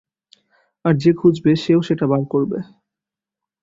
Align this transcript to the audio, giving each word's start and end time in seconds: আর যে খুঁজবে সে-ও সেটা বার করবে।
আর 0.85 0.93
যে 0.97 1.11
খুঁজবে 1.13 1.51
সে-ও 1.55 1.81
সেটা 1.81 2.05
বার 2.07 2.23
করবে। 2.29 2.57